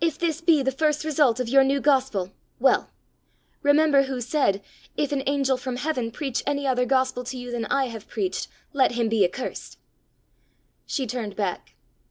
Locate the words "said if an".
4.22-5.22